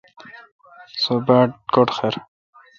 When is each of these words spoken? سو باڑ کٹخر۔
سو 1.01 1.13
باڑ 1.25 1.47
کٹخر۔ 1.73 2.13